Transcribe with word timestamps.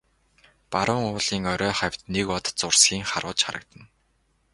Баруун 0.71 1.05
уулын 1.11 1.43
орой 1.53 1.73
хавьд 1.79 2.01
нэг 2.13 2.27
од 2.37 2.45
зурсхийн 2.59 3.03
харваж 3.11 3.39
харагдана. 3.45 3.85